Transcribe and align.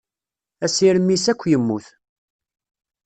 Asirem-is 0.65 1.25
akk 1.31 1.41
yemmut. 1.49 1.87